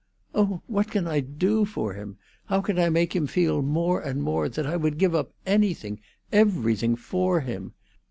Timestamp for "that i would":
4.49-4.97